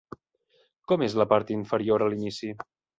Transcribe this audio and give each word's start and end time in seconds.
Com 0.93 1.05
és 1.09 1.17
la 1.21 1.29
part 1.35 1.55
inferior 1.59 2.07
a 2.09 2.13
l'inici? 2.15 2.55